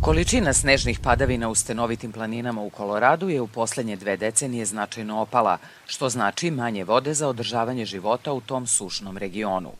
Količina 0.00 0.52
snežnih 0.52 1.00
padavina 1.00 1.48
u 1.48 1.54
stenovitim 1.54 2.12
planinama 2.12 2.62
u 2.62 2.70
Koloradu 2.70 3.28
je 3.28 3.40
u 3.40 3.46
poslednje 3.46 3.96
dve 3.96 4.16
decenije 4.16 4.64
značajno 4.64 5.20
opala, 5.20 5.58
što 5.86 6.08
znači 6.08 6.50
manje 6.50 6.84
vode 6.84 7.14
za 7.14 7.28
održavanje 7.28 7.84
života 7.84 8.32
u 8.32 8.40
tom 8.40 8.66
sušnom 8.66 9.18
regionu. 9.18 9.72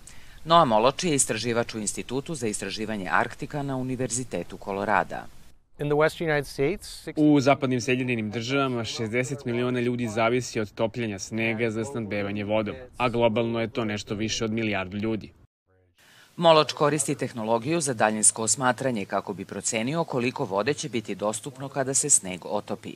Noa 0.44 0.64
Moloči 0.64 1.08
je 1.08 1.14
istraživač 1.14 1.74
u 1.74 1.78
Institutu 1.78 2.34
za 2.34 2.46
istraživanje 2.46 3.08
Arktika 3.10 3.62
na 3.62 3.76
Univerzitetu 3.76 4.56
Kolorada. 4.56 5.26
U 7.16 7.40
zapadnim 7.40 7.80
Sjedinjenim 7.80 8.30
državama 8.30 8.84
60 8.84 9.46
miliona 9.46 9.80
ljudi 9.80 10.08
zavisi 10.08 10.60
od 10.60 10.72
topljenja 10.72 11.18
snega 11.18 11.70
za 11.70 11.84
snadbevanje 11.84 12.44
vodom, 12.44 12.74
a 12.96 13.08
globalno 13.08 13.60
je 13.60 13.68
to 13.68 13.84
nešto 13.84 14.14
više 14.14 14.44
od 14.44 14.52
milijardu 14.52 14.96
ljudi. 14.96 15.32
Moloč 16.38 16.72
koristi 16.72 17.14
tehnologiju 17.14 17.80
za 17.80 17.94
daljinsko 17.94 18.42
osmatranje 18.42 19.04
kako 19.04 19.32
bi 19.32 19.44
procenio 19.44 20.04
koliko 20.04 20.44
vode 20.44 20.74
će 20.74 20.88
biti 20.88 21.14
dostupno 21.14 21.68
kada 21.68 21.94
se 21.94 22.10
sneg 22.10 22.46
otopi. 22.46 22.94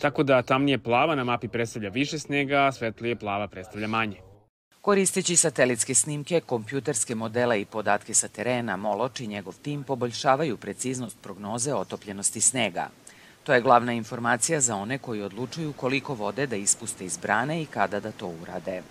Tako 0.00 0.22
da 0.22 0.42
tamnije 0.42 0.78
plava 0.78 1.14
na 1.14 1.24
mapi 1.24 1.48
predstavlja 1.48 1.88
više 1.88 2.18
snega, 2.18 2.56
a 2.56 2.72
svetlije 2.72 3.16
plava 3.16 3.48
predstavlja 3.48 3.86
manje. 3.86 4.16
Koristeći 4.80 5.36
satelitske 5.36 5.94
snimke, 5.94 6.40
kompjuterske 6.40 7.14
modele 7.14 7.60
i 7.60 7.64
podatke 7.64 8.14
sa 8.14 8.28
terena, 8.28 8.76
Moloč 8.76 9.20
i 9.20 9.26
njegov 9.26 9.54
tim 9.62 9.82
poboljšavaju 9.82 10.56
preciznost 10.56 11.16
prognoze 11.22 11.74
otopljenosti 11.74 12.40
snega. 12.40 12.88
To 13.44 13.54
je 13.54 13.60
glavna 13.60 13.92
informacija 13.92 14.60
za 14.60 14.76
one 14.76 14.98
koji 14.98 15.22
odlučuju 15.22 15.72
koliko 15.72 16.14
vode 16.14 16.46
da 16.46 16.56
ispuste 16.56 17.04
iz 17.04 17.18
brane 17.18 17.62
i 17.62 17.66
kada 17.66 18.00
da 18.00 18.12
to 18.12 18.28
urade. 18.42 18.82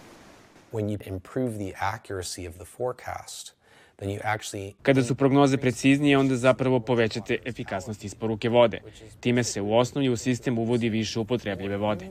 Kada 4.82 5.04
su 5.04 5.16
prognoze 5.16 5.58
preciznije, 5.58 6.18
onda 6.18 6.36
zapravo 6.36 6.80
povećate 6.80 7.38
efikasnost 7.46 8.04
isporuke 8.04 8.50
vode. 8.50 8.82
Time 9.20 9.44
se 9.44 9.62
u 9.62 9.78
osnovi 9.78 10.10
u 10.10 10.18
sistem 10.18 10.58
uvodi 10.58 10.90
više 10.90 11.20
upotrebljive 11.20 11.78
vode. 11.78 12.08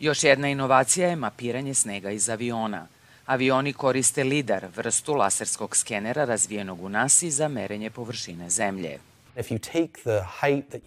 Još 0.00 0.24
jedna 0.24 0.48
inovacija 0.48 1.08
je 1.08 1.16
mapiranje 1.16 1.74
snega 1.74 2.10
iz 2.10 2.28
aviona. 2.28 2.86
Avioni 3.26 3.72
koriste 3.72 4.24
LIDAR, 4.24 4.66
vrstu 4.76 5.14
laserskog 5.14 5.76
skenera 5.76 6.24
razvijenog 6.24 6.82
u 6.82 6.88
NASA 6.88 7.30
za 7.30 7.48
merenje 7.48 7.90
površine 7.90 8.50
zemlje. 8.50 8.98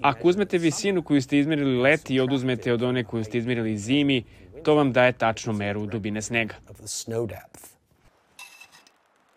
Ako 0.02 0.28
uzmete 0.28 0.58
visinu 0.58 1.03
koju 1.03 1.22
ste 1.22 1.40
izmerili 1.40 1.81
leti 1.81 2.14
i 2.14 2.20
oduzmete 2.20 2.73
od 2.73 2.84
one 2.84 3.04
koju 3.04 3.23
ste 3.23 3.38
izmerili 3.38 3.78
zimi, 3.78 4.23
to 4.64 4.76
vam 4.76 4.94
daje 4.94 5.14
tačnu 5.14 5.54
meru 5.54 5.86
dubine 5.86 6.22
snega. 6.22 6.56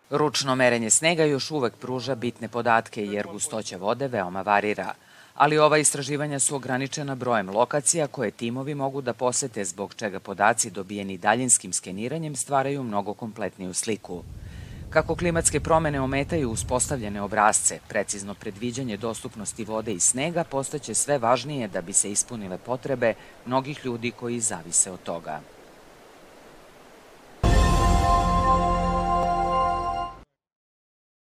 Ručno 0.09 0.55
merenje 0.55 0.89
snega 0.89 1.23
još 1.23 1.51
uvek 1.51 1.73
pruža 1.75 2.15
bitne 2.15 2.47
podatke 2.47 3.05
jer 3.05 3.27
gustoća 3.27 3.77
vode 3.77 4.07
veoma 4.07 4.41
varira– 4.41 4.93
ali 5.35 5.57
ova 5.57 5.77
istraživanja 5.77 6.39
su 6.39 6.55
ograničena 6.55 7.15
brojem 7.15 7.49
lokacija 7.49 8.07
koje 8.07 8.31
timovi 8.31 8.75
mogu 8.75 9.01
da 9.01 9.13
posete 9.13 9.65
zbog 9.65 9.93
čega 9.95 10.19
podaci 10.19 10.71
dobijeni 10.71 11.17
daljinskim 11.17 11.73
skeniranjem 11.73 12.35
stvaraju 12.35 12.83
mnogo 12.83 13.13
kompletniju 13.13 13.73
sliku. 13.73 14.23
Kako 14.91 15.15
klimatske 15.15 15.59
promene 15.59 16.01
ometaju 16.01 16.49
uspostavljene 16.49 17.21
obrazce, 17.21 17.79
precizno 17.87 18.33
predviđanje 18.33 18.97
dostupnosti 18.97 19.63
vode 19.63 19.93
i 19.93 19.99
snega 19.99 20.43
postaće 20.43 20.93
sve 20.93 21.17
važnije 21.17 21.67
da 21.67 21.81
bi 21.81 21.93
se 21.93 22.11
ispunile 22.11 22.57
potrebe 22.57 23.13
mnogih 23.45 23.85
ljudi 23.85 24.11
koji 24.11 24.39
zavise 24.39 24.91
od 24.91 25.03
toga. 25.03 25.39